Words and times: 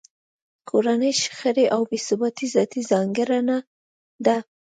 کورنۍ 0.69 1.11
شخړې 1.21 1.65
او 1.75 1.81
بې 1.89 1.97
ثباتۍ 2.07 2.47
ذاتي 2.55 2.81
ځانګړنه 2.91 3.57
ده 4.25 4.37